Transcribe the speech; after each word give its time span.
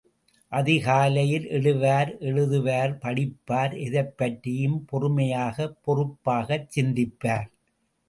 அதிகாலையில் 0.51 1.45
எழுவார் 1.49 2.11
எழுதுவார் 2.21 2.95
படிப்பார் 3.03 3.75
எதைப் 3.85 4.17
பற்றியும் 4.17 4.85
பொறுமையாக, 4.85 5.71
பொறுப்பாகச் 5.83 6.69
சிந்திப்பார். 6.75 7.49